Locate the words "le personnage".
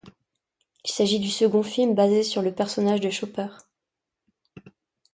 2.41-3.01